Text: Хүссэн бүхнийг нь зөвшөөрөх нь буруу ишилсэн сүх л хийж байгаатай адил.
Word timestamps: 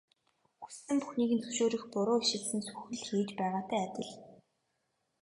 Хүссэн 0.61 0.97
бүхнийг 1.01 1.31
нь 1.33 1.43
зөвшөөрөх 1.43 1.83
нь 1.87 1.91
буруу 1.93 2.17
ишилсэн 2.23 2.61
сүх 2.67 2.81
л 2.97 3.01
хийж 3.07 3.29
байгаатай 3.39 3.81
адил. 3.87 4.09